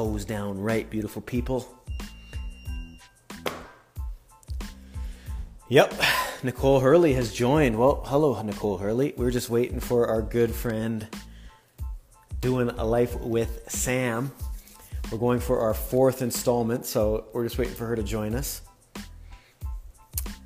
hose 0.00 0.24
down 0.24 0.58
right, 0.58 0.88
beautiful 0.88 1.20
people. 1.20 1.68
Yep, 5.68 5.92
Nicole 6.42 6.80
Hurley 6.80 7.12
has 7.12 7.34
joined. 7.34 7.78
Well, 7.78 8.02
hello, 8.06 8.40
Nicole 8.40 8.78
Hurley. 8.78 9.12
We 9.18 9.26
are 9.26 9.30
just 9.30 9.50
waiting 9.50 9.78
for 9.78 10.06
our 10.06 10.22
good 10.22 10.52
friend 10.52 11.06
doing 12.40 12.70
a 12.70 12.82
life 12.82 13.14
with 13.20 13.70
Sam. 13.70 14.32
We're 15.12 15.18
going 15.18 15.38
for 15.38 15.60
our 15.60 15.74
fourth 15.74 16.22
installment, 16.22 16.86
so 16.86 17.26
we're 17.34 17.44
just 17.44 17.58
waiting 17.58 17.74
for 17.74 17.84
her 17.84 17.94
to 17.94 18.02
join 18.02 18.34
us. 18.34 18.62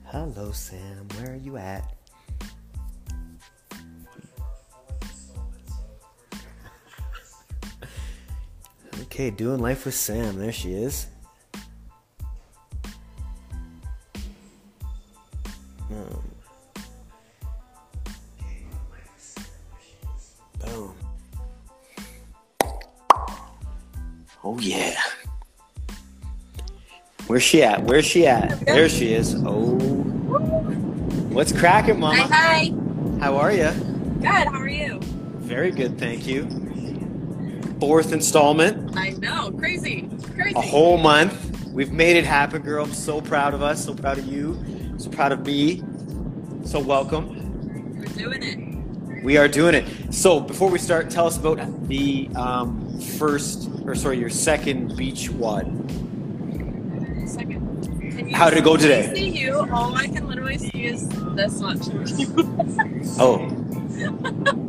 Hello, 0.06 0.50
Sam. 0.50 1.06
Where 1.16 1.30
are 1.30 1.36
you 1.36 1.58
at? 1.58 1.94
Okay, 9.14 9.30
doing 9.30 9.60
life 9.60 9.84
with 9.84 9.94
Sam. 9.94 10.40
There 10.40 10.50
she 10.50 10.72
is. 10.72 11.06
Um, 15.88 16.24
boom. 20.58 20.96
Oh 24.42 24.58
yeah. 24.58 24.98
Where's 27.28 27.44
she 27.44 27.62
at? 27.62 27.84
Where's 27.84 28.04
she 28.04 28.26
at? 28.26 28.66
There 28.66 28.88
she 28.88 29.12
is. 29.12 29.36
Oh. 29.46 29.76
What's 31.30 31.52
cracking, 31.52 32.00
Mama? 32.00 32.22
Hi, 32.22 32.72
hi. 32.72 33.20
How 33.20 33.36
are 33.36 33.52
you? 33.52 33.70
Good. 34.18 34.24
How 34.24 34.58
are 34.58 34.66
you? 34.68 34.98
Very 35.38 35.70
good, 35.70 36.00
thank 36.00 36.26
you. 36.26 36.48
Fourth 37.86 38.14
installment. 38.14 38.96
I 38.96 39.10
know. 39.10 39.50
Crazy. 39.50 40.08
Crazy. 40.34 40.54
A 40.56 40.60
whole 40.62 40.96
month. 40.96 41.66
We've 41.66 41.92
made 41.92 42.16
it 42.16 42.24
happen, 42.24 42.62
girl. 42.62 42.86
I'm 42.86 42.94
so 42.94 43.20
proud 43.20 43.52
of 43.52 43.60
us. 43.60 43.84
So 43.84 43.94
proud 43.94 44.16
of 44.16 44.24
you. 44.24 44.58
So 44.96 45.10
proud 45.10 45.32
of 45.32 45.44
me. 45.44 45.82
So 46.64 46.80
welcome. 46.80 47.98
We're 47.98 48.06
doing 48.06 48.42
it. 48.42 49.22
We 49.22 49.36
are 49.36 49.48
doing 49.48 49.74
it. 49.74 50.14
So 50.14 50.40
before 50.40 50.70
we 50.70 50.78
start, 50.78 51.10
tell 51.10 51.26
us 51.26 51.36
about 51.36 51.86
the 51.86 52.30
um, 52.36 52.98
first, 53.18 53.68
or 53.84 53.94
sorry, 53.94 54.18
your 54.18 54.30
second 54.30 54.96
beach 54.96 55.28
WOD. 55.28 55.66
Second. 57.28 58.32
How 58.32 58.48
did 58.48 58.60
it 58.60 58.64
go 58.64 58.78
today? 58.78 59.12
See 59.14 59.28
you. 59.28 59.68
All 59.70 59.94
I 59.94 60.06
can 60.06 60.26
literally 60.26 60.56
see 60.56 60.86
is 60.86 61.06
this 61.34 61.60
much. 61.60 61.80
Oh, 63.20 63.46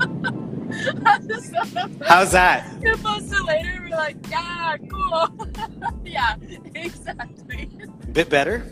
how's 2.06 2.32
that? 2.32 2.66
It 2.82 3.46
later. 3.46 3.80
We're 3.82 3.90
like, 3.90 4.18
yeah, 4.30 4.78
cool. 4.90 5.50
yeah, 6.06 6.36
exactly. 6.74 7.70
Bit 8.12 8.30
better. 8.30 8.66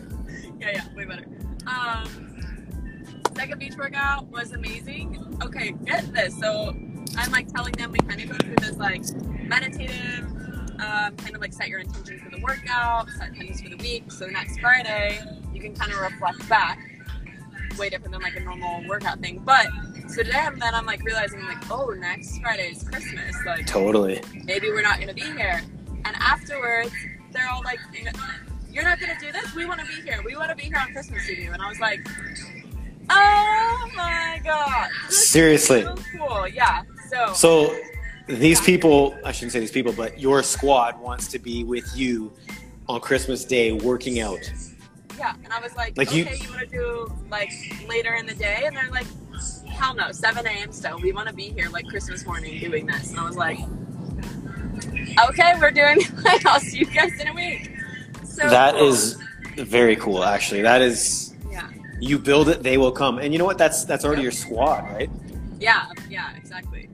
Yeah, 0.60 0.70
yeah, 0.72 0.94
way 0.94 1.04
better. 1.04 1.26
Um, 1.66 2.06
second 3.34 3.58
beach 3.58 3.76
workout 3.76 4.26
was 4.28 4.52
amazing. 4.52 5.38
Okay, 5.42 5.72
get 5.84 6.12
this. 6.12 6.38
So 6.38 6.74
I'm 7.16 7.32
like 7.32 7.52
telling 7.52 7.72
them 7.72 7.92
we 7.92 7.98
kind 8.00 8.20
of 8.20 8.28
go 8.28 8.36
through 8.36 8.56
this 8.56 8.76
like 8.76 9.02
meditative, 9.42 10.24
um, 10.80 11.16
kind 11.16 11.34
of 11.34 11.40
like 11.40 11.52
set 11.52 11.68
your 11.68 11.80
intention 11.80 12.20
for 12.20 12.30
the 12.30 12.42
workout, 12.42 13.08
set 13.18 13.34
things 13.36 13.62
for 13.62 13.70
the 13.70 13.76
week. 13.76 14.12
So 14.12 14.26
next 14.26 14.60
Friday, 14.60 15.20
you 15.52 15.60
can 15.60 15.74
kind 15.74 15.92
of 15.92 15.98
reflect 16.00 16.46
back. 16.48 16.78
Way 17.78 17.90
different 17.90 18.12
than 18.12 18.22
like 18.22 18.36
a 18.36 18.40
normal 18.40 18.86
workout 18.86 19.20
thing. 19.20 19.42
But 19.44 19.66
so 20.14 20.22
today, 20.22 20.38
I'm 20.38 20.58
then 20.58 20.74
I'm 20.74 20.86
like 20.86 21.02
realizing 21.02 21.42
like, 21.44 21.70
oh, 21.70 21.90
next 21.98 22.38
Friday 22.40 22.70
is 22.72 22.82
Christmas. 22.82 23.34
Like 23.46 23.66
Totally. 23.66 24.20
maybe 24.44 24.68
we're 24.70 24.82
not 24.82 25.00
gonna 25.00 25.14
be 25.14 25.22
here. 25.22 25.62
And 26.04 26.14
afterwards, 26.20 26.92
they're 27.32 27.48
all 27.48 27.62
like, 27.64 27.78
"You're 28.70 28.84
not 28.84 29.00
gonna 29.00 29.18
do 29.20 29.32
this. 29.32 29.54
We 29.54 29.64
want 29.66 29.80
to 29.80 29.86
be 29.86 29.94
here. 30.02 30.20
We 30.24 30.36
want 30.36 30.50
to 30.50 30.56
be 30.56 30.64
here 30.64 30.76
on 30.78 30.92
Christmas 30.92 31.26
with 31.28 31.38
you." 31.38 31.50
And 31.52 31.60
I 31.62 31.68
was 31.68 31.80
like, 31.80 32.06
"Oh 33.10 33.90
my 33.96 34.40
god, 34.44 34.88
this 35.08 35.18
is 35.18 35.28
Seriously. 35.30 35.82
so 35.82 35.94
cool." 36.16 36.48
Yeah. 36.48 36.82
So, 37.10 37.32
So 37.34 37.78
these 38.28 38.60
people, 38.60 39.16
I 39.24 39.32
shouldn't 39.32 39.52
say 39.52 39.60
these 39.60 39.70
people, 39.70 39.92
but 39.92 40.20
your 40.20 40.42
squad 40.42 40.98
wants 41.00 41.28
to 41.28 41.38
be 41.38 41.64
with 41.64 41.90
you 41.96 42.32
on 42.88 43.00
Christmas 43.00 43.44
Day 43.44 43.72
working 43.72 44.20
out. 44.20 44.40
yeah, 45.18 45.34
and 45.44 45.52
I 45.52 45.60
was 45.60 45.74
like, 45.76 45.96
Like 45.96 46.08
"Okay, 46.08 46.18
you- 46.18 46.24
you, 46.44 46.50
want 46.50 46.60
to 46.60 46.66
do 46.66 47.12
like 47.30 47.50
later 47.88 48.14
in 48.14 48.26
the 48.26 48.34
day?" 48.34 48.62
And 48.66 48.76
they're 48.76 48.90
like, 48.90 49.06
"Hell 49.74 49.94
no, 49.94 50.12
7 50.12 50.46
a.m. 50.46 50.72
Still, 50.72 50.98
we 50.98 51.12
want 51.12 51.28
to 51.28 51.34
be 51.34 51.50
here 51.50 51.68
like 51.70 51.86
Christmas 51.86 52.24
morning 52.24 52.58
doing 52.60 52.86
this." 52.86 53.10
And 53.10 53.20
I 53.20 53.26
was 53.26 53.36
like, 53.36 53.58
"Okay, 55.28 55.54
we're 55.60 55.70
doing. 55.70 56.00
I'll 56.46 56.60
see 56.60 56.78
you 56.78 56.86
guys 56.86 57.18
in 57.20 57.28
a 57.28 57.34
week." 57.34 57.70
So 58.24 58.48
That 58.48 58.74
cool. 58.74 58.88
is 58.88 59.16
very 59.56 59.96
cool, 59.96 60.24
actually. 60.24 60.62
That 60.62 60.82
is 60.82 61.34
yeah. 61.50 61.70
you 62.00 62.18
build 62.18 62.48
it, 62.48 62.62
they 62.62 62.78
will 62.78 62.92
come. 62.92 63.18
And 63.18 63.32
you 63.32 63.38
know 63.38 63.44
what? 63.44 63.58
That's 63.58 63.84
that's 63.84 64.04
already 64.04 64.22
your 64.22 64.32
squad, 64.32 64.84
right? 64.90 65.10
Yeah, 65.60 65.86
yeah, 66.08 66.34
exactly. 66.36 66.88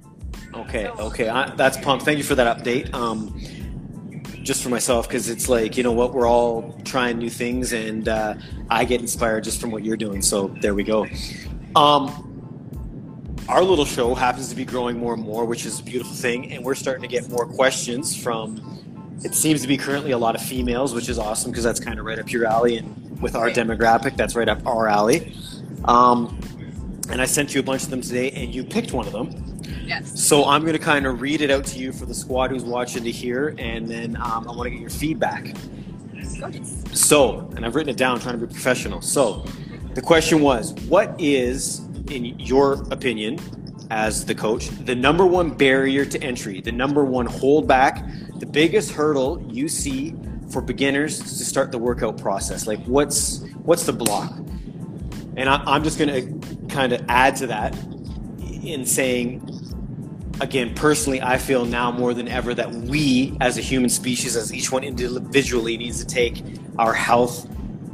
Okay, 0.53 0.89
okay, 0.89 1.29
I, 1.29 1.55
that's 1.55 1.77
pumped. 1.79 2.05
Thank 2.05 2.19
you 2.19 2.25
for 2.25 2.35
that 2.35 2.59
update. 2.59 2.93
Um, 2.93 3.41
just 4.43 4.63
for 4.63 4.69
myself, 4.69 5.07
because 5.09 5.29
it's 5.29 5.49
like 5.49 5.77
you 5.77 5.83
know 5.83 5.93
what, 5.93 6.13
we're 6.13 6.29
all 6.29 6.79
trying 6.85 7.19
new 7.19 7.31
things, 7.31 7.73
and 7.73 8.09
uh, 8.09 8.35
I 8.69 8.85
get 8.85 9.01
inspired 9.01 9.45
just 9.45 9.61
from 9.61 9.71
what 9.71 9.85
you're 9.85 9.97
doing. 9.97 10.23
So 10.23 10.49
there 10.61 10.75
we 10.75 10.83
go. 10.83 11.07
Um, 11.77 12.30
our 13.51 13.65
little 13.65 13.85
show 13.85 14.15
happens 14.15 14.49
to 14.49 14.55
be 14.55 14.65
growing 14.65 14.97
more 14.97 15.15
and 15.15 15.23
more, 15.23 15.45
which 15.45 15.67
is 15.67 15.81
a 15.81 15.83
beautiful 15.83 16.15
thing, 16.15 16.53
and 16.53 16.65
we're 16.65 16.77
starting 16.77 17.03
to 17.03 17.09
get 17.09 17.29
more 17.29 17.45
questions 17.45 18.17
from. 18.17 18.63
It 19.25 19.35
seems 19.35 19.61
to 19.63 19.69
be 19.69 19.77
currently 19.77 20.13
a 20.13 20.19
lot 20.19 20.37
of 20.37 20.41
females, 20.41 20.95
which 20.95 21.09
is 21.09 21.19
awesome 21.19 21.51
because 21.51 21.65
that's 21.65 21.81
kind 21.81 21.99
of 21.99 22.07
right 22.07 22.19
up 22.19 22.31
your 22.31 22.47
alley, 22.47 22.77
and 22.77 23.21
with 23.21 23.35
our 23.35 23.51
demographic, 23.51 24.17
that's 24.17 24.37
right 24.37 24.49
up 24.49 24.65
our 24.67 24.87
alley. 24.87 25.35
Um, 25.85 26.39
and 27.11 27.21
I 27.21 27.25
sent 27.25 27.53
you 27.53 27.61
a 27.61 27.65
bunch 27.65 27.83
of 27.83 27.91
them 27.91 28.01
today, 28.01 28.31
and 28.31 28.55
you 28.55 28.63
picked 28.63 28.93
one 28.93 29.07
of 29.07 29.13
them. 29.13 29.61
Yes. 29.85 30.19
So 30.19 30.45
I'm 30.45 30.63
going 30.63 30.75
to 30.75 30.79
kind 30.79 31.05
of 31.05 31.21
read 31.21 31.41
it 31.41 31.51
out 31.51 31.65
to 31.67 31.79
you 31.81 31.93
for 31.93 32.07
the 32.07 32.15
squad 32.15 32.53
who's 32.53 32.65
watching 32.65 33.03
to 33.03 33.11
hear, 33.11 33.57
and 33.59 33.89
then 33.89 34.17
um, 34.17 34.49
I 34.49 34.53
want 34.53 34.65
to 34.65 34.71
get 34.71 34.81
your 34.81 34.91
feedback. 34.91 35.53
Gorgeous. 36.39 36.85
So, 36.93 37.51
and 37.57 37.67
I've 37.67 37.75
written 37.75 37.91
it 37.91 37.97
down, 37.97 38.21
trying 38.21 38.39
to 38.39 38.47
be 38.47 38.51
professional. 38.51 39.03
So, 39.03 39.45
the 39.95 40.01
question 40.01 40.41
was, 40.41 40.73
what 40.89 41.15
is, 41.21 41.81
in 42.11 42.39
your 42.39 42.83
opinion, 42.91 43.39
as 43.91 44.25
the 44.25 44.35
coach, 44.35 44.69
the 44.69 44.95
number 44.95 45.27
one 45.27 45.51
barrier 45.51 46.05
to 46.05 46.23
entry, 46.23 46.61
the 46.61 46.73
number 46.73 47.05
one 47.05 47.27
holdback, 47.27 48.39
the 48.39 48.47
biggest 48.47 48.93
hurdle 48.93 49.45
you 49.51 49.69
see 49.69 50.15
for 50.51 50.61
beginners 50.61 51.19
to 51.19 51.45
start 51.45 51.73
the 51.73 51.79
workout 51.79 52.19
process? 52.19 52.67
Like, 52.67 52.83
what's 52.85 53.41
what's 53.63 53.85
the 53.85 53.93
block? 53.93 54.33
And 55.37 55.49
I, 55.49 55.63
I'm 55.67 55.85
just 55.85 55.99
going 55.99 56.11
to 56.11 56.67
kind 56.69 56.93
of 56.93 57.05
add 57.09 57.37
to 57.37 57.47
that 57.49 57.77
in 58.63 58.85
saying 58.85 59.47
again, 60.41 60.75
personally, 60.75 61.21
I 61.21 61.39
feel 61.39 61.65
now 61.65 61.93
more 61.93 62.15
than 62.15 62.27
ever 62.27 62.55
that 62.55 62.73
we, 62.73 63.37
as 63.41 63.59
a 63.59 63.61
human 63.61 63.91
species, 63.91 64.37
as 64.37 64.53
each 64.53 64.73
one 64.73 64.83
individually, 64.83 65.77
needs 65.77 66.01
to 66.01 66.07
take 66.07 66.43
our 66.79 66.95
health. 66.95 67.49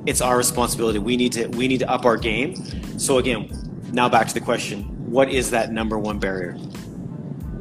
It's 0.07 0.21
our 0.21 0.37
responsibility. 0.37 0.99
We 0.99 1.17
need 1.17 1.33
to 1.33 1.49
we 1.49 1.69
need 1.69 1.81
to 1.81 1.91
up 1.91 2.05
our 2.05 2.17
game. 2.17 2.55
So 2.99 3.19
again, 3.19 3.51
now 3.97 4.11
back 4.11 4.29
to 4.29 4.35
the 4.35 4.41
question: 4.41 4.83
What 5.11 5.31
is 5.31 5.51
that 5.51 5.73
number 5.73 5.99
one 5.99 6.19
barrier? 6.19 6.57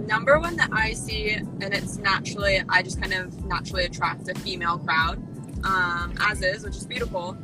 Number 0.05 0.37
one 0.37 0.57
that 0.57 0.69
I 0.71 0.91
see, 0.91 1.31
and 1.31 1.73
it's 1.73 1.97
naturally, 1.97 2.61
I 2.69 2.83
just 2.83 3.01
kind 3.01 3.13
of 3.13 3.43
naturally 3.45 3.85
attract 3.85 4.27
a 4.27 4.35
female 4.35 4.77
crowd, 4.77 5.17
um, 5.65 6.13
as 6.19 6.43
is, 6.43 6.63
which 6.63 6.75
is 6.75 6.85
beautiful. 6.85 7.35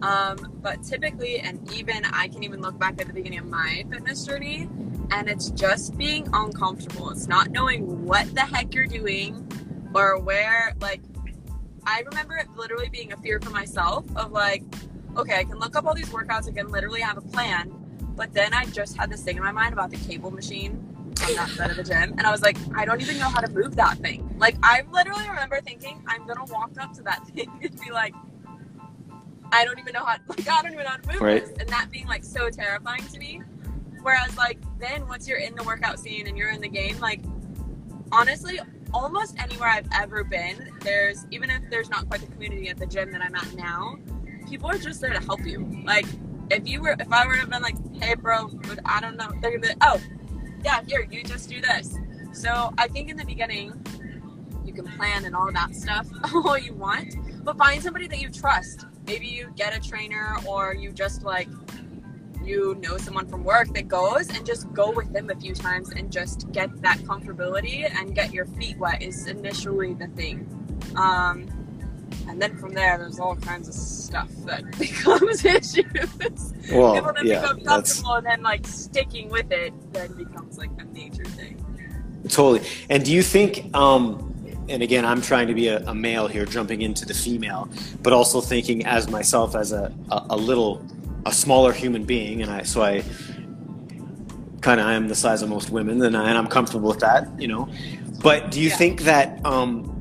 Um, 0.00 0.58
but 0.62 0.82
typically, 0.82 1.40
and 1.40 1.70
even 1.72 2.04
I 2.06 2.28
can 2.28 2.44
even 2.44 2.62
look 2.62 2.78
back 2.78 3.00
at 3.00 3.08
the 3.08 3.12
beginning 3.12 3.40
of 3.40 3.46
my 3.46 3.84
fitness 3.90 4.24
journey, 4.24 4.68
and 5.10 5.28
it's 5.28 5.50
just 5.50 5.98
being 5.98 6.28
uncomfortable. 6.32 7.10
It's 7.10 7.26
not 7.26 7.50
knowing 7.50 8.04
what 8.04 8.32
the 8.34 8.42
heck 8.42 8.74
you're 8.74 8.86
doing 8.86 9.42
or 9.94 10.20
where, 10.20 10.74
like, 10.80 11.00
I 11.84 12.02
remember 12.10 12.36
it 12.36 12.48
literally 12.56 12.88
being 12.88 13.12
a 13.12 13.16
fear 13.16 13.40
for 13.40 13.50
myself 13.50 14.04
of 14.16 14.32
like, 14.32 14.62
okay, 15.16 15.36
I 15.36 15.44
can 15.44 15.58
look 15.58 15.76
up 15.76 15.86
all 15.86 15.94
these 15.94 16.10
workouts, 16.10 16.48
I 16.48 16.52
can 16.52 16.68
literally 16.68 17.00
have 17.00 17.16
a 17.16 17.22
plan, 17.22 17.70
but 18.16 18.32
then 18.32 18.52
I 18.54 18.64
just 18.66 18.96
had 18.96 19.10
this 19.10 19.22
thing 19.22 19.36
in 19.36 19.42
my 19.42 19.52
mind 19.52 19.72
about 19.72 19.90
the 19.90 19.96
cable 19.98 20.30
machine 20.30 20.82
on 21.26 21.34
that 21.34 21.48
side 21.50 21.70
of 21.70 21.76
the 21.76 21.82
gym, 21.84 22.12
and 22.18 22.22
I 22.22 22.30
was 22.30 22.42
like, 22.42 22.56
I 22.74 22.84
don't 22.84 23.00
even 23.00 23.18
know 23.18 23.28
how 23.28 23.40
to 23.40 23.50
move 23.50 23.76
that 23.76 23.98
thing. 23.98 24.34
Like, 24.38 24.56
I 24.62 24.82
literally 24.90 25.28
remember 25.28 25.60
thinking, 25.60 26.02
I'm 26.06 26.26
gonna 26.26 26.44
walk 26.46 26.72
up 26.80 26.92
to 26.94 27.02
that 27.02 27.26
thing 27.28 27.50
and 27.62 27.80
be 27.80 27.90
like, 27.90 28.14
I 29.52 29.64
don't 29.64 29.78
even 29.78 29.92
know 29.92 30.04
how, 30.04 30.16
like, 30.28 30.48
I 30.48 30.62
don't 30.62 30.72
even 30.72 30.84
know 30.84 30.90
how 30.90 30.96
to 30.96 31.12
move 31.12 31.20
Right. 31.20 31.46
this, 31.46 31.56
and 31.58 31.68
that 31.68 31.90
being 31.90 32.06
like 32.06 32.24
so 32.24 32.50
terrifying 32.50 33.06
to 33.08 33.18
me. 33.18 33.42
Whereas, 34.02 34.36
like, 34.36 34.58
then 34.78 35.06
once 35.08 35.26
you're 35.26 35.38
in 35.38 35.54
the 35.56 35.64
workout 35.64 35.98
scene 35.98 36.26
and 36.28 36.36
you're 36.38 36.50
in 36.50 36.60
the 36.60 36.68
game, 36.68 36.98
like, 37.00 37.20
honestly, 38.12 38.60
almost 38.94 39.36
anywhere 39.38 39.68
I've 39.68 39.88
ever 39.92 40.22
been, 40.24 40.70
there's 40.82 41.26
even 41.30 41.50
if 41.50 41.62
there's 41.70 41.90
not 41.90 42.08
quite 42.08 42.20
the 42.20 42.26
community 42.28 42.68
at 42.68 42.76
the 42.78 42.86
gym 42.86 43.10
that 43.12 43.20
I'm 43.20 43.34
at 43.34 43.52
now, 43.54 43.96
people 44.48 44.70
are 44.70 44.78
just 44.78 45.00
there 45.00 45.12
to 45.12 45.18
help 45.20 45.44
you. 45.44 45.82
Like 45.84 46.06
if 46.50 46.66
you 46.68 46.80
were 46.80 46.96
if 46.98 47.12
I 47.12 47.26
were 47.26 47.34
to 47.34 47.40
have 47.40 47.50
been 47.50 47.62
like, 47.62 47.76
hey 48.02 48.14
bro, 48.14 48.48
but 48.48 48.78
I 48.84 49.00
don't 49.00 49.16
know, 49.16 49.28
they're 49.40 49.50
gonna 49.50 49.60
be 49.60 49.68
like, 49.68 49.78
oh, 49.82 50.00
yeah, 50.64 50.82
here, 50.86 51.06
you 51.10 51.22
just 51.22 51.48
do 51.48 51.60
this. 51.60 51.96
So 52.32 52.72
I 52.78 52.88
think 52.88 53.08
in 53.08 53.16
the 53.16 53.24
beginning, 53.24 53.72
you 54.64 54.72
can 54.72 54.86
plan 54.96 55.24
and 55.24 55.34
all 55.34 55.50
that 55.52 55.74
stuff 55.74 56.06
all 56.34 56.58
you 56.58 56.74
want, 56.74 57.14
but 57.44 57.56
find 57.56 57.82
somebody 57.82 58.08
that 58.08 58.20
you 58.20 58.30
trust. 58.30 58.86
Maybe 59.06 59.26
you 59.26 59.52
get 59.56 59.76
a 59.76 59.80
trainer 59.80 60.36
or 60.46 60.74
you 60.74 60.92
just 60.92 61.22
like 61.22 61.48
you 62.44 62.76
know 62.80 62.96
someone 62.96 63.26
from 63.26 63.42
work 63.42 63.72
that 63.74 63.88
goes 63.88 64.28
and 64.28 64.46
just 64.46 64.72
go 64.72 64.90
with 64.90 65.12
them 65.12 65.30
a 65.30 65.34
few 65.34 65.54
times 65.54 65.90
and 65.90 66.12
just 66.12 66.50
get 66.52 66.80
that 66.82 66.98
comfortability 66.98 67.90
and 67.98 68.14
get 68.14 68.32
your 68.32 68.46
feet 68.46 68.78
wet 68.78 69.02
is 69.02 69.26
initially 69.26 69.94
the 69.94 70.06
thing. 70.08 70.46
Um, 70.96 71.48
and 72.28 72.40
then 72.40 72.56
from 72.56 72.72
there, 72.74 72.98
there's 72.98 73.18
all 73.20 73.36
kinds 73.36 73.68
of 73.68 73.74
stuff 73.74 74.30
that 74.46 74.64
becomes 74.78 75.44
issues. 75.44 76.54
Well, 76.72 76.94
People 76.94 77.12
then 77.14 77.26
yeah, 77.26 77.40
become 77.40 77.60
that's 77.64 78.00
comfortable, 78.00 78.14
and 78.14 78.26
then 78.26 78.42
like 78.42 78.66
sticking 78.66 79.28
with 79.30 79.50
it 79.52 79.72
then 79.92 80.12
becomes 80.14 80.58
like 80.58 80.70
a 80.80 80.84
major 80.86 81.24
thing. 81.24 81.64
totally. 82.28 82.66
And 82.90 83.04
do 83.04 83.12
you 83.12 83.22
think? 83.22 83.74
Um, 83.74 84.22
and 84.68 84.82
again, 84.82 85.04
I'm 85.04 85.22
trying 85.22 85.46
to 85.48 85.54
be 85.54 85.68
a, 85.68 85.78
a 85.86 85.94
male 85.94 86.26
here, 86.26 86.44
jumping 86.44 86.82
into 86.82 87.06
the 87.06 87.14
female, 87.14 87.70
but 88.02 88.12
also 88.12 88.40
thinking 88.40 88.84
as 88.84 89.08
myself 89.08 89.54
as 89.54 89.72
a, 89.72 89.92
a, 90.10 90.26
a 90.30 90.36
little, 90.36 90.84
a 91.24 91.32
smaller 91.32 91.72
human 91.72 92.04
being, 92.04 92.42
and 92.42 92.50
I 92.50 92.62
so 92.62 92.82
I 92.82 93.04
kind 94.62 94.80
of 94.80 94.86
I 94.86 94.94
am 94.94 95.08
the 95.08 95.14
size 95.14 95.42
of 95.42 95.48
most 95.48 95.70
women, 95.70 96.02
and, 96.02 96.16
I, 96.16 96.28
and 96.28 96.38
I'm 96.38 96.48
comfortable 96.48 96.88
with 96.88 97.00
that, 97.00 97.28
you 97.38 97.48
know. 97.48 97.68
But 98.22 98.50
do 98.50 98.60
you 98.60 98.70
Yeah. 98.70 98.76
think 98.76 99.02
that? 99.02 99.44
Um, 99.44 99.95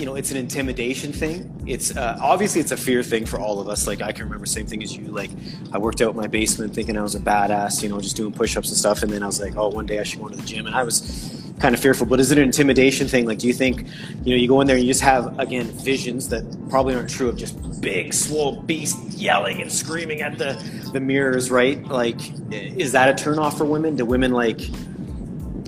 you 0.00 0.06
know, 0.06 0.14
it's 0.14 0.30
an 0.30 0.38
intimidation 0.38 1.12
thing. 1.12 1.62
It's 1.66 1.94
uh, 1.94 2.18
obviously 2.22 2.60
it's 2.62 2.72
a 2.72 2.76
fear 2.76 3.02
thing 3.02 3.26
for 3.26 3.38
all 3.38 3.60
of 3.60 3.68
us. 3.68 3.86
Like 3.86 4.00
I 4.00 4.12
can 4.12 4.24
remember 4.24 4.46
same 4.46 4.66
thing 4.66 4.82
as 4.82 4.96
you. 4.96 5.04
Like 5.08 5.30
I 5.72 5.78
worked 5.78 6.00
out 6.00 6.10
in 6.10 6.16
my 6.16 6.26
basement 6.26 6.74
thinking 6.74 6.96
I 6.96 7.02
was 7.02 7.14
a 7.14 7.20
badass, 7.20 7.82
you 7.82 7.90
know, 7.90 8.00
just 8.00 8.16
doing 8.16 8.32
push-ups 8.32 8.68
and 8.70 8.76
stuff. 8.78 9.02
And 9.02 9.12
then 9.12 9.22
I 9.22 9.26
was 9.26 9.40
like, 9.40 9.56
oh, 9.56 9.68
one 9.68 9.84
day 9.84 10.00
I 10.00 10.02
should 10.02 10.18
go 10.18 10.28
into 10.28 10.38
the 10.38 10.46
gym, 10.46 10.66
and 10.66 10.74
I 10.74 10.82
was 10.82 11.52
kind 11.60 11.74
of 11.74 11.80
fearful. 11.80 12.06
But 12.06 12.18
is 12.18 12.32
it 12.32 12.38
an 12.38 12.44
intimidation 12.44 13.08
thing? 13.08 13.26
Like, 13.26 13.38
do 13.38 13.46
you 13.46 13.52
think, 13.52 13.86
you 14.24 14.34
know, 14.34 14.40
you 14.40 14.48
go 14.48 14.62
in 14.62 14.66
there 14.66 14.76
and 14.76 14.84
you 14.84 14.90
just 14.90 15.02
have 15.02 15.38
again 15.38 15.66
visions 15.66 16.30
that 16.30 16.44
probably 16.70 16.94
aren't 16.94 17.10
true 17.10 17.28
of 17.28 17.36
just 17.36 17.80
big, 17.82 18.14
swole 18.14 18.62
beast 18.62 18.98
yelling 19.10 19.60
and 19.60 19.70
screaming 19.70 20.22
at 20.22 20.38
the 20.38 20.52
the 20.94 21.00
mirrors, 21.00 21.50
right? 21.50 21.86
Like, 21.86 22.18
is 22.50 22.92
that 22.92 23.10
a 23.10 23.22
turnoff 23.22 23.58
for 23.58 23.66
women? 23.66 23.96
Do 23.96 24.06
women 24.06 24.32
like, 24.32 24.60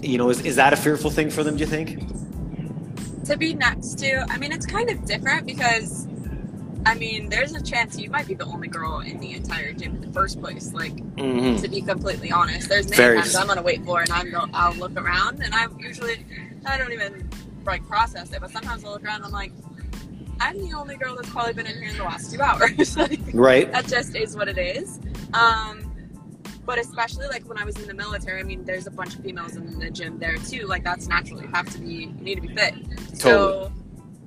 you 0.02 0.17
know, 0.17 0.31
is 0.31 0.40
is 0.40 0.56
that 0.56 0.73
a 0.73 0.76
fearful 0.76 1.11
thing 1.11 1.28
for 1.28 1.44
them? 1.44 1.56
Do 1.56 1.61
you 1.61 1.70
think? 1.70 2.12
To 3.26 3.36
be 3.36 3.54
next 3.54 3.98
to 4.00 4.26
i 4.30 4.36
mean 4.36 4.50
it's 4.52 4.66
kind 4.66 4.90
of 4.90 5.04
different 5.06 5.46
because 5.46 6.06
i 6.84 6.94
mean 6.94 7.28
there's 7.28 7.54
a 7.54 7.62
chance 7.62 7.96
you 7.98 8.10
might 8.10 8.26
be 8.26 8.34
the 8.34 8.44
only 8.44 8.66
girl 8.69 8.98
in 9.00 9.20
the 9.20 9.32
entire 9.34 9.72
gym 9.72 9.94
in 9.94 10.00
the 10.00 10.12
first 10.12 10.40
place 10.40 10.72
like 10.72 10.92
Mm-hmm. 11.16 11.62
to 11.62 11.69
be 11.69 11.80
completely 11.82 12.32
honest 12.32 12.69
there's 12.69 12.86
many 12.90 12.96
Very. 12.96 13.19
times 13.19 13.34
i'm 13.36 13.48
on 13.48 13.58
a 13.58 13.62
weight 13.62 13.84
floor 13.84 14.00
and 14.00 14.10
I'm, 14.10 14.34
i'll 14.54 14.74
look 14.74 14.96
around 14.98 15.40
and 15.42 15.54
i 15.54 15.66
usually 15.78 16.26
i 16.66 16.76
don't 16.76 16.92
even 16.92 17.28
like 17.64 17.86
process 17.86 18.32
it 18.32 18.40
but 18.40 18.50
sometimes 18.50 18.84
i'll 18.84 18.92
look 18.92 19.04
around 19.04 19.16
and 19.16 19.26
i'm 19.26 19.30
like 19.32 19.52
i'm 20.40 20.58
the 20.58 20.75
only 20.76 20.96
girl 20.96 21.14
that's 21.14 21.30
probably 21.30 21.52
been 21.52 21.66
in 21.66 21.78
here 21.80 21.90
in 21.90 21.96
the 21.96 22.02
last 22.02 22.32
two 22.32 22.40
hours 22.42 22.96
like 22.96 23.20
Right. 23.32 23.70
that 23.70 23.86
just 23.86 24.16
is 24.16 24.34
what 24.36 24.48
it 24.48 24.58
is. 24.58 24.98
Um, 25.32 25.91
but 26.64 26.79
especially 26.79 27.26
like 27.29 27.49
when 27.49 27.59
I 27.59 27.64
was 27.64 27.76
in 27.79 27.87
the 27.87 27.94
military, 27.94 28.41
I 28.41 28.44
mean, 28.44 28.64
there's 28.64 28.87
a 28.87 28.91
bunch 28.91 29.14
of 29.14 29.23
females 29.23 29.56
in 29.56 29.79
the 29.79 29.91
gym 29.91 30.19
there 30.19 30.37
too. 30.37 30.67
Like 30.67 30.85
that's 30.85 31.09
natural. 31.09 31.41
You 31.43 31.49
have 31.49 31.69
to 31.70 31.79
be, 31.79 31.87
you 31.93 32.06
need 32.12 32.37
to 32.37 32.41
be 32.41 32.55
fit. 32.55 32.75
So, 33.14 33.73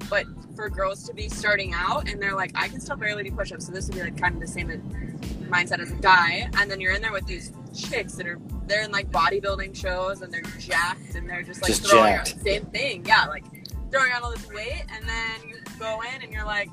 but 0.10 0.26
for 0.56 0.70
girls 0.70 1.04
to 1.08 1.14
be 1.14 1.30
starting 1.30 1.74
out 1.74 2.10
and 2.10 2.22
they're 2.22 2.36
like, 2.36 2.52
I 2.56 2.68
can 2.68 2.80
still 2.80 2.96
barely 2.96 3.24
do 3.24 3.32
push-ups, 3.32 3.66
so 3.68 3.72
this 3.72 3.88
would 3.88 3.96
be 3.96 4.02
like 4.02 4.18
kind 4.18 4.36
of 4.36 4.42
the 4.42 4.48
same 4.48 4.70
mindset 5.50 5.80
as 5.80 5.92
a 5.92 5.96
guy. 5.96 6.50
And 6.58 6.70
then 6.70 6.80
you're 6.82 6.94
in 6.94 7.02
there 7.02 7.12
with 7.14 7.26
these 7.26 7.52
chicks 7.76 8.14
that 8.16 8.28
are 8.28 8.40
they're 8.68 8.84
in 8.84 8.92
like 8.92 9.12
bodybuilding 9.12 9.76
shows 9.76 10.22
and 10.22 10.34
they're 10.34 10.42
jacked 10.60 11.16
and 11.16 11.30
they're 11.30 11.44
just 11.44 11.62
like 11.62 11.70
Just 11.70 11.86
throwing 11.88 12.16
jacked. 12.16 12.36
out 12.36 12.42
same 12.44 12.66
thing. 12.68 13.06
Yeah, 13.06 13.26
like 13.26 13.44
throwing 13.92 14.12
out 14.12 14.24
all 14.24 14.32
this 14.32 14.48
weight 14.50 14.86
and 14.94 15.08
then 15.08 15.50
you 15.50 15.58
go 15.80 16.02
in 16.16 16.22
and 16.22 16.32
you're 16.32 16.46
like. 16.46 16.70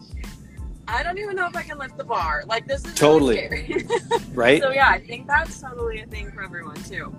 I 0.89 1.03
don't 1.03 1.19
even 1.19 1.37
know 1.37 1.47
if 1.47 1.57
I 1.57 1.63
can 1.63 1.79
lift 1.79 1.97
the 1.97 2.05
bar. 2.05 2.45
Like 2.47 2.67
this 2.67 2.85
is 2.85 2.95
Totally. 2.95 3.37
Really 3.49 3.85
scary. 3.85 4.01
Right. 4.35 4.63
so 4.63 4.71
yeah, 4.71 4.89
I 4.89 4.99
think 5.01 5.27
that's 5.27 5.61
totally 5.61 6.01
a 6.01 6.07
thing 6.07 6.33
for 6.33 6.43
everyone 6.43 6.83
too. 6.85 7.15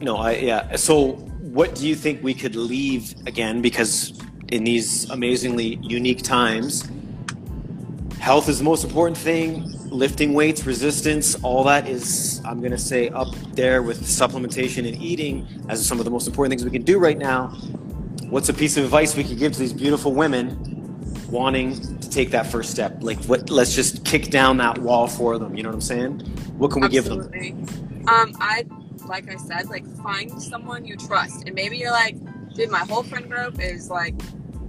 No, 0.00 0.16
I 0.16 0.32
yeah. 0.32 0.76
So, 0.76 1.12
what 1.12 1.74
do 1.74 1.86
you 1.86 1.94
think 1.94 2.22
we 2.22 2.34
could 2.34 2.56
leave 2.56 3.14
again? 3.26 3.60
Because 3.60 4.18
in 4.48 4.64
these 4.64 5.08
amazingly 5.10 5.78
unique 5.82 6.22
times, 6.22 6.88
health 8.18 8.48
is 8.48 8.58
the 8.58 8.64
most 8.64 8.84
important 8.84 9.18
thing. 9.18 9.70
Lifting 9.90 10.32
weights, 10.34 10.66
resistance, 10.66 11.36
all 11.44 11.62
that 11.64 11.88
is, 11.88 12.40
I'm 12.44 12.58
going 12.58 12.72
to 12.72 12.78
say, 12.78 13.08
up 13.10 13.32
there 13.52 13.82
with 13.82 14.02
supplementation 14.02 14.88
and 14.88 15.00
eating 15.00 15.46
as 15.68 15.86
some 15.86 15.98
of 15.98 16.04
the 16.04 16.10
most 16.10 16.26
important 16.26 16.50
things 16.50 16.64
we 16.64 16.70
can 16.70 16.82
do 16.82 16.98
right 16.98 17.18
now. 17.18 17.48
What's 18.28 18.48
a 18.48 18.54
piece 18.54 18.76
of 18.76 18.84
advice 18.84 19.14
we 19.14 19.22
could 19.22 19.38
give 19.38 19.52
to 19.52 19.58
these 19.60 19.72
beautiful 19.72 20.12
women 20.12 20.74
wanting 21.30 22.00
take 22.14 22.30
that 22.30 22.46
first 22.46 22.70
step? 22.70 22.98
Like, 23.00 23.22
what? 23.24 23.50
Let's 23.50 23.74
just 23.74 24.04
kick 24.04 24.30
down 24.30 24.56
that 24.58 24.78
wall 24.78 25.06
for 25.06 25.38
them. 25.38 25.54
You 25.54 25.62
know 25.62 25.70
what 25.70 25.74
I'm 25.74 25.80
saying? 25.80 26.20
What 26.56 26.70
can 26.70 26.82
we 26.82 26.88
give 26.88 27.04
them? 27.04 27.20
Absolutely. 27.20 27.52
Um, 28.06 28.34
I 28.40 28.64
like 29.06 29.30
I 29.30 29.36
said, 29.36 29.68
like 29.68 29.86
find 30.02 30.42
someone 30.42 30.84
you 30.84 30.96
trust, 30.96 31.44
and 31.46 31.54
maybe 31.54 31.76
you're 31.76 31.90
like, 31.90 32.16
dude, 32.54 32.70
my 32.70 32.80
whole 32.80 33.02
friend 33.02 33.28
group 33.28 33.60
is 33.60 33.90
like, 33.90 34.14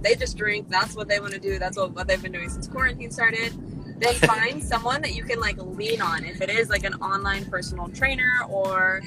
they 0.02 0.14
just 0.14 0.36
drink. 0.36 0.68
That's 0.68 0.94
what 0.94 1.08
they 1.08 1.20
want 1.20 1.32
to 1.32 1.40
do. 1.40 1.58
That's 1.58 1.76
what, 1.76 1.92
what 1.92 2.06
they've 2.06 2.22
been 2.22 2.32
doing 2.32 2.50
since 2.50 2.68
quarantine 2.68 3.10
started. 3.10 3.52
Then 4.00 4.14
find 4.14 4.62
someone 4.62 5.00
that 5.02 5.14
you 5.14 5.24
can 5.24 5.40
like 5.40 5.56
lean 5.58 6.00
on. 6.00 6.24
If 6.24 6.40
it 6.40 6.50
is 6.50 6.68
like 6.68 6.84
an 6.84 6.94
online 6.94 7.44
personal 7.46 7.88
trainer 7.88 8.42
or 8.48 9.02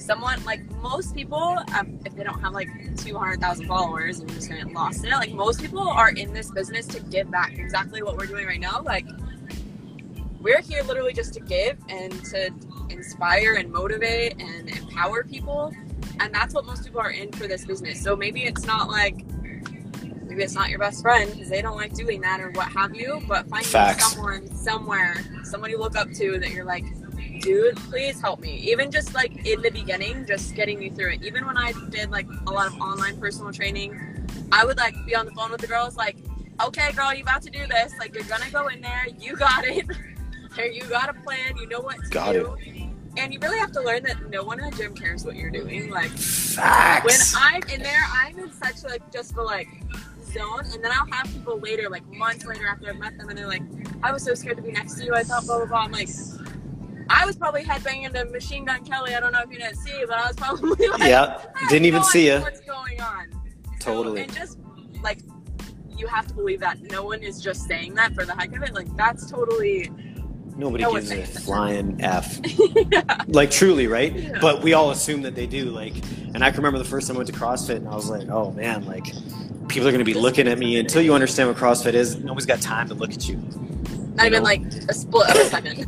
someone 0.00 0.42
like 0.44 0.68
most 0.76 1.14
people, 1.14 1.58
um, 1.78 1.98
if 2.04 2.14
they 2.16 2.24
don't 2.24 2.40
have 2.40 2.52
like 2.52 2.68
two 2.96 3.16
hundred 3.16 3.40
thousand 3.40 3.66
followers 3.66 4.20
and 4.20 4.30
you're 4.30 4.36
just 4.36 4.48
gonna 4.48 4.64
get 4.64 4.72
lost 4.72 5.04
in 5.04 5.12
it, 5.12 5.16
like 5.16 5.32
most 5.32 5.60
people 5.60 5.88
are 5.88 6.10
in 6.10 6.32
this 6.32 6.50
business 6.50 6.86
to 6.86 7.00
give 7.00 7.30
back. 7.30 7.58
Exactly 7.58 8.02
what 8.02 8.16
we're 8.16 8.26
doing 8.26 8.46
right 8.46 8.60
now. 8.60 8.82
Like 8.82 9.06
we're 10.40 10.60
here 10.62 10.82
literally 10.84 11.12
just 11.12 11.34
to 11.34 11.40
give 11.40 11.78
and 11.88 12.12
to 12.26 12.50
inspire 12.90 13.54
and 13.54 13.70
motivate 13.70 14.40
and 14.40 14.68
empower 14.70 15.24
people 15.24 15.72
and 16.20 16.34
that's 16.34 16.54
what 16.54 16.64
most 16.64 16.84
people 16.84 17.00
are 17.00 17.10
in 17.10 17.30
for 17.32 17.46
this 17.46 17.64
business 17.64 18.02
so 18.02 18.16
maybe 18.16 18.44
it's 18.44 18.64
not 18.64 18.88
like 18.88 19.24
maybe 20.24 20.42
it's 20.42 20.54
not 20.54 20.70
your 20.70 20.78
best 20.78 21.02
friend 21.02 21.30
because 21.32 21.48
they 21.48 21.60
don't 21.60 21.76
like 21.76 21.92
doing 21.94 22.20
that 22.20 22.40
or 22.40 22.50
what 22.52 22.70
have 22.72 22.94
you 22.94 23.22
but 23.28 23.48
finding 23.48 23.68
Facts. 23.68 24.12
someone 24.12 24.54
somewhere 24.54 25.16
someone 25.44 25.70
you 25.70 25.78
look 25.78 25.96
up 25.96 26.10
to 26.12 26.38
that 26.38 26.50
you're 26.50 26.64
like 26.64 26.84
dude 27.40 27.76
please 27.76 28.20
help 28.20 28.40
me. 28.40 28.56
Even 28.70 28.90
just 28.90 29.14
like 29.14 29.46
in 29.46 29.60
the 29.62 29.70
beginning 29.70 30.26
just 30.26 30.54
getting 30.54 30.82
you 30.82 30.90
through 30.90 31.10
it. 31.12 31.22
Even 31.22 31.46
when 31.46 31.56
i 31.56 31.72
did 31.90 32.10
like 32.10 32.26
a 32.46 32.50
lot 32.50 32.66
of 32.66 32.74
online 32.80 33.18
personal 33.18 33.52
training 33.52 33.98
i 34.52 34.64
would 34.64 34.76
like 34.76 34.94
be 35.06 35.14
on 35.14 35.26
the 35.26 35.32
phone 35.32 35.50
with 35.50 35.60
the 35.60 35.66
girls 35.66 35.96
like 35.96 36.16
okay 36.64 36.92
girl 36.92 37.14
you 37.14 37.22
about 37.22 37.42
to 37.42 37.50
do 37.50 37.66
this. 37.66 37.92
Like 37.98 38.14
you're 38.14 38.24
gonna 38.24 38.50
go 38.50 38.68
in 38.68 38.80
there. 38.80 39.06
You 39.18 39.36
got 39.36 39.64
it. 39.64 39.86
You 40.58 40.82
got 40.86 41.08
a 41.08 41.12
plan. 41.12 41.56
You 41.56 41.68
know 41.68 41.78
what 41.78 42.02
to 42.02 42.08
Got 42.10 42.32
do. 42.32 42.56
And 43.16 43.32
you 43.32 43.38
really 43.40 43.58
have 43.58 43.70
to 43.72 43.80
learn 43.80 44.02
that 44.04 44.28
no 44.28 44.42
one 44.42 44.58
in 44.58 44.70
the 44.70 44.76
gym 44.76 44.92
cares 44.92 45.24
what 45.24 45.36
you're 45.36 45.50
doing. 45.50 45.88
Like 45.88 46.10
Facts. 46.10 47.34
when 47.34 47.42
i'm 47.44 47.62
in 47.70 47.80
there 47.82 48.02
i'm 48.12 48.36
in 48.38 48.50
such 48.52 48.82
like 48.82 49.12
just 49.12 49.36
the 49.36 49.42
like 49.42 49.68
zone. 50.24 50.64
And 50.72 50.82
then 50.82 50.90
i'll 50.90 51.06
have 51.12 51.32
people 51.32 51.60
later 51.60 51.88
like 51.88 52.04
months 52.08 52.44
later 52.44 52.66
after 52.66 52.88
i've 52.88 52.98
met 52.98 53.16
them 53.18 53.28
and 53.28 53.38
they're 53.38 53.46
like 53.46 53.62
i 54.02 54.10
was 54.10 54.24
so 54.24 54.34
scared 54.34 54.56
to 54.56 54.62
be 54.62 54.72
next 54.72 54.94
to 54.94 55.04
you. 55.04 55.14
I 55.14 55.22
thought 55.22 55.46
blah 55.46 55.58
blah 55.58 55.66
blah. 55.66 55.84
I'm 55.84 55.92
like 55.92 56.08
I 57.18 57.26
was 57.26 57.36
probably 57.36 57.64
headbanging 57.64 58.12
to 58.12 58.24
Machine 58.26 58.64
Gun 58.64 58.84
Kelly. 58.84 59.14
I 59.14 59.20
don't 59.20 59.32
know 59.32 59.40
if 59.40 59.50
you 59.50 59.58
didn't 59.58 59.76
see, 59.76 60.04
but 60.06 60.18
I 60.18 60.28
was 60.28 60.36
probably 60.36 60.86
like, 60.88 61.00
yeah. 61.00 61.44
Didn't 61.68 61.86
even 61.86 62.02
no 62.02 62.06
see 62.06 62.28
you. 62.28 62.38
What's 62.40 62.60
going 62.60 63.00
on? 63.00 63.30
Totally. 63.80 64.18
So, 64.18 64.22
and 64.22 64.34
just 64.34 64.58
like 65.02 65.18
you 65.96 66.06
have 66.06 66.28
to 66.28 66.34
believe 66.34 66.60
that 66.60 66.80
no 66.80 67.02
one 67.04 67.20
is 67.20 67.40
just 67.40 67.66
saying 67.66 67.94
that 67.94 68.14
for 68.14 68.24
the 68.24 68.36
heck 68.36 68.54
of 68.56 68.62
it. 68.62 68.72
Like 68.72 68.94
that's 68.96 69.28
totally 69.28 69.90
Nobody 70.56 70.84
No 70.84 70.92
gives 70.92 71.10
a 71.10 71.24
flying 71.24 72.00
F. 72.02 72.40
yeah. 72.92 73.24
Like 73.26 73.50
truly, 73.50 73.88
right? 73.88 74.12
Yeah. 74.12 74.38
But 74.40 74.62
we 74.62 74.72
all 74.72 74.90
assume 74.90 75.22
that 75.22 75.34
they 75.34 75.46
do. 75.46 75.66
Like, 75.66 75.94
and 76.34 76.44
I 76.44 76.50
can 76.50 76.58
remember 76.58 76.78
the 76.78 76.84
first 76.84 77.08
time 77.08 77.16
I 77.16 77.18
went 77.18 77.32
to 77.32 77.38
CrossFit, 77.38 77.76
and 77.76 77.88
I 77.88 77.94
was 77.94 78.08
like, 78.08 78.28
oh 78.28 78.52
man, 78.52 78.84
like 78.84 79.06
people 79.68 79.86
are 79.86 79.92
going 79.92 79.98
to 79.98 80.04
be 80.04 80.14
looking 80.14 80.48
at 80.48 80.58
me 80.58 80.78
until 80.78 81.02
you 81.02 81.14
understand 81.14 81.48
what 81.48 81.58
CrossFit 81.58 81.94
is. 81.94 82.16
Nobody's 82.16 82.46
got 82.46 82.60
time 82.60 82.88
to 82.88 82.94
look 82.94 83.12
at 83.12 83.28
you, 83.28 83.36
even 84.26 84.38
know? 84.38 84.44
like 84.44 84.62
a 84.88 84.94
split 84.94 85.30
of 85.30 85.36
a 85.36 85.44
second. 85.44 85.86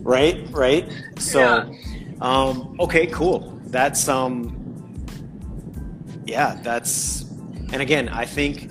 right? 0.00 0.46
Right. 0.50 0.90
So, 1.18 1.40
Yeah. 1.40 1.68
um, 2.20 2.76
okay, 2.80 3.06
cool. 3.06 3.58
That's 3.66 4.08
um, 4.08 4.54
yeah, 6.26 6.58
that's. 6.62 7.22
And 7.72 7.82
again, 7.82 8.08
I 8.08 8.24
think 8.24 8.70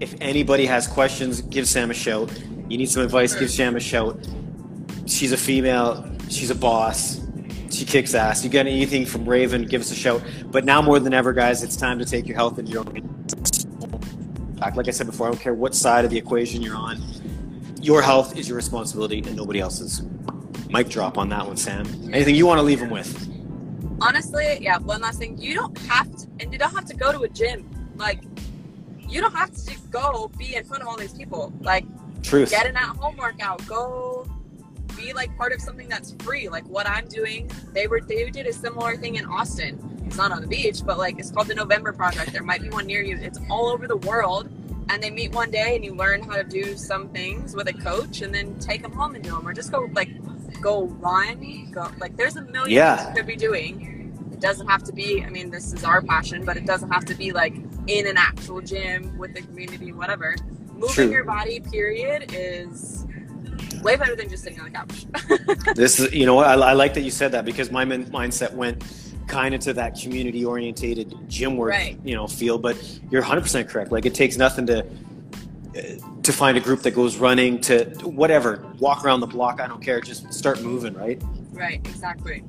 if 0.00 0.14
anybody 0.20 0.66
has 0.66 0.86
questions, 0.86 1.40
give 1.42 1.66
Sam 1.68 1.90
a 1.90 1.94
shout. 1.94 2.30
You 2.68 2.76
need 2.78 2.90
some 2.90 3.02
advice, 3.02 3.34
give 3.34 3.50
Sam 3.50 3.76
a 3.76 3.80
shout. 3.80 4.18
She's 5.06 5.32
a 5.32 5.36
female. 5.36 6.04
She's 6.28 6.50
a 6.50 6.54
boss. 6.54 7.20
She 7.70 7.84
kicks 7.84 8.14
ass. 8.14 8.42
You 8.44 8.50
get 8.50 8.66
anything 8.66 9.06
from 9.06 9.28
Raven, 9.28 9.64
give 9.66 9.80
us 9.80 9.90
a 9.90 9.94
shout. 9.94 10.22
But 10.46 10.64
now 10.64 10.80
more 10.82 10.98
than 10.98 11.12
ever, 11.14 11.32
guys, 11.32 11.62
it's 11.62 11.76
time 11.76 11.98
to 11.98 12.04
take 12.04 12.26
your 12.26 12.36
health 12.36 12.58
into 12.58 12.72
your 12.72 12.80
own. 12.80 13.24
Like 14.74 14.88
I 14.88 14.90
said 14.90 15.06
before, 15.06 15.28
I 15.28 15.30
don't 15.30 15.40
care 15.40 15.54
what 15.54 15.74
side 15.74 16.04
of 16.04 16.10
the 16.10 16.18
equation 16.18 16.62
you're 16.62 16.76
on. 16.76 17.00
Your 17.86 18.02
health 18.02 18.36
is 18.36 18.48
your 18.48 18.56
responsibility 18.56 19.18
and 19.18 19.36
nobody 19.36 19.60
else's. 19.60 20.02
Mic 20.68 20.88
drop 20.88 21.16
on 21.16 21.28
that 21.28 21.46
one, 21.46 21.56
Sam. 21.56 21.86
Anything 22.12 22.34
you 22.34 22.44
want 22.44 22.58
to 22.58 22.64
leave 22.64 22.80
them 22.80 22.90
with? 22.90 23.08
Honestly, 24.00 24.58
yeah. 24.60 24.78
One 24.78 25.00
last 25.02 25.20
thing, 25.20 25.38
you 25.38 25.54
don't 25.54 25.78
have 25.82 26.10
to, 26.16 26.26
and 26.40 26.52
you 26.52 26.58
don't 26.58 26.74
have 26.74 26.86
to 26.86 26.96
go 26.96 27.12
to 27.12 27.20
a 27.20 27.28
gym. 27.28 27.70
Like 27.94 28.24
you 29.08 29.20
don't 29.20 29.32
have 29.36 29.52
to 29.54 29.78
go 29.92 30.28
be 30.36 30.56
in 30.56 30.64
front 30.64 30.82
of 30.82 30.88
all 30.88 30.96
these 30.96 31.12
people. 31.12 31.52
Like, 31.60 31.84
Truth. 32.24 32.50
get 32.50 32.66
an 32.66 32.76
at-home 32.76 33.18
workout. 33.18 33.64
Go 33.68 34.26
be 34.96 35.12
like 35.12 35.36
part 35.36 35.52
of 35.52 35.60
something 35.60 35.88
that's 35.88 36.12
free, 36.24 36.48
like 36.48 36.66
what 36.66 36.88
I'm 36.88 37.06
doing. 37.06 37.48
They 37.72 37.86
were 37.86 38.00
they 38.00 38.28
did 38.30 38.48
a 38.48 38.52
similar 38.52 38.96
thing 38.96 39.14
in 39.14 39.26
Austin. 39.26 40.02
It's 40.08 40.16
not 40.16 40.32
on 40.32 40.40
the 40.40 40.48
beach, 40.48 40.80
but 40.84 40.98
like 40.98 41.20
it's 41.20 41.30
called 41.30 41.46
the 41.46 41.54
November 41.54 41.92
Project. 41.92 42.32
There 42.32 42.42
might 42.42 42.62
be 42.62 42.68
one 42.68 42.86
near 42.86 43.02
you. 43.02 43.16
It's 43.16 43.38
all 43.48 43.66
over 43.66 43.86
the 43.86 43.98
world, 43.98 44.50
and 44.88 45.02
they 45.02 45.10
meet 45.10 45.32
one 45.32 45.50
day, 45.50 45.76
and 45.76 45.84
you 45.84 45.94
learn 45.94 46.22
how 46.22 46.36
to 46.36 46.44
do 46.44 46.76
some 46.76 47.08
things 47.08 47.54
with 47.54 47.68
a 47.68 47.72
coach, 47.72 48.22
and 48.22 48.34
then 48.34 48.58
take 48.58 48.82
them 48.82 48.92
home 48.92 49.14
and 49.14 49.24
do 49.24 49.30
them, 49.30 49.46
or 49.46 49.52
just 49.52 49.70
go 49.72 49.88
like 49.94 50.10
go 50.60 50.84
run. 50.84 51.70
Go 51.72 51.90
like 51.98 52.16
there's 52.16 52.36
a 52.36 52.42
million 52.42 52.70
Yeah. 52.76 52.96
things 52.96 53.08
you 53.08 53.14
could 53.16 53.26
be 53.26 53.36
doing. 53.36 54.28
It 54.32 54.40
doesn't 54.40 54.66
have 54.68 54.82
to 54.84 54.92
be. 54.92 55.22
I 55.24 55.30
mean, 55.30 55.50
this 55.50 55.72
is 55.72 55.84
our 55.84 56.02
passion, 56.02 56.44
but 56.44 56.56
it 56.56 56.66
doesn't 56.66 56.90
have 56.90 57.04
to 57.06 57.14
be 57.14 57.32
like 57.32 57.54
in 57.86 58.06
an 58.06 58.16
actual 58.16 58.60
gym 58.60 59.16
with 59.18 59.34
the 59.34 59.42
community, 59.42 59.92
whatever. 59.92 60.34
Moving 60.72 60.94
True. 60.94 61.10
your 61.10 61.24
body, 61.24 61.60
period, 61.60 62.32
is 62.34 63.06
way 63.82 63.96
better 63.96 64.14
than 64.14 64.28
just 64.28 64.42
sitting 64.44 64.60
on 64.60 64.66
the 64.66 64.70
couch. 64.72 65.06
This 65.74 65.98
is, 66.00 66.12
you 66.12 66.26
know 66.26 66.34
what, 66.34 66.46
I, 66.46 66.52
I 66.54 66.72
like 66.74 66.94
that 66.94 67.00
you 67.02 67.10
said 67.10 67.32
that 67.32 67.44
because 67.44 67.70
my 67.70 67.84
min- 67.84 68.06
mindset 68.10 68.52
went 68.52 68.82
kind 69.26 69.54
of 69.54 69.60
to 69.62 69.72
that 69.74 69.98
community 70.00 70.44
orientated 70.44 71.14
gym 71.28 71.56
work, 71.56 71.70
Right. 71.72 71.98
you 72.04 72.14
know, 72.14 72.26
feel. 72.26 72.58
But 72.58 72.76
you're 73.10 73.22
100% 73.22 73.68
correct. 73.68 73.90
Like 73.92 74.06
it 74.06 74.14
takes 74.14 74.36
nothing 74.36 74.66
to 74.66 74.78
uh, 74.84 75.80
to 76.22 76.32
find 76.32 76.56
a 76.56 76.60
group 76.60 76.80
that 76.82 76.92
goes 76.92 77.16
running 77.18 77.60
to 77.62 77.84
whatever, 78.04 78.64
walk 78.78 79.04
around 79.04 79.20
the 79.20 79.26
block. 79.26 79.60
I 79.60 79.68
don't 79.68 79.82
care. 79.82 80.00
Just 80.00 80.32
start 80.32 80.60
moving, 80.62 80.94
right? 80.94 81.22
right, 81.52 81.80
exactly. 81.86 82.42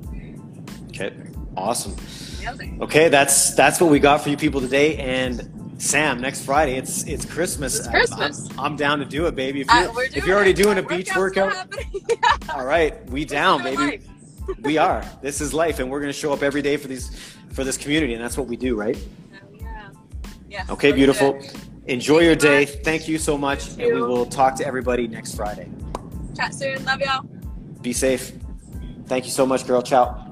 Okay, 0.88 1.12
awesome. 1.56 1.94
Okay, 2.80 3.08
that's 3.08 3.54
that's 3.54 3.80
what 3.80 3.90
we 3.90 3.98
got 3.98 4.22
for 4.22 4.30
you 4.30 4.36
people 4.36 4.60
today. 4.60 4.96
And 4.96 5.74
Sam, 5.78 6.20
next 6.20 6.44
Friday, 6.44 6.76
it's 6.76 7.04
it's 7.04 7.24
Christmas. 7.24 7.78
It's 7.78 7.88
Christmas. 7.88 8.48
I'm, 8.52 8.60
I'm 8.60 8.76
down 8.76 8.98
to 9.00 9.04
do 9.04 9.26
it, 9.26 9.34
baby. 9.36 9.60
If 9.60 9.70
Uh, 9.70 9.80
you're, 9.82 9.92
we're 9.94 10.04
if 10.04 10.26
you're 10.26 10.34
already 10.36 10.50
it. 10.52 10.56
doing 10.56 10.78
a 10.78 10.82
beach 10.82 11.14
workout, 11.14 11.52
happening. 11.52 12.02
all 12.54 12.64
right, 12.64 13.04
we 13.10 13.24
down, 13.24 13.62
baby. 13.62 13.76
life. 13.76 14.06
We 14.62 14.78
are. 14.78 15.04
This 15.22 15.40
is 15.40 15.52
life, 15.54 15.78
and 15.78 15.90
we're 15.90 16.00
going 16.00 16.12
to 16.12 16.18
show 16.18 16.32
up 16.32 16.42
every 16.42 16.62
day 16.62 16.76
for 16.76 16.88
these 16.88 17.10
for 17.52 17.64
this 17.64 17.76
community, 17.76 18.14
and 18.14 18.22
that's 18.22 18.36
what 18.36 18.46
we 18.46 18.56
do, 18.56 18.76
right? 18.76 18.96
Yeah. 19.54 19.88
Yes, 20.48 20.70
Okay, 20.70 20.92
beautiful. 20.92 21.34
it. 21.36 21.54
Enjoy 21.86 22.16
Thank 22.16 22.22
your 22.24 22.30
you, 22.32 22.36
day. 22.36 22.64
Matt. 22.66 22.84
Thank 22.84 23.08
you 23.08 23.18
so 23.18 23.38
much, 23.38 23.60
Thank 23.64 23.88
and 23.90 23.94
we 23.96 24.02
will 24.02 24.26
talk 24.26 24.54
to 24.56 24.66
everybody 24.66 25.08
next 25.08 25.34
Friday. 25.34 25.68
Chat 26.36 26.54
soon. 26.54 26.84
Love 26.84 27.00
y'all. 27.00 27.22
Be 27.82 27.92
safe. 27.92 28.32
Thank 29.06 29.24
you 29.24 29.30
so 29.30 29.46
much, 29.46 29.66
girl. 29.66 29.82
Ciao. 29.82 30.27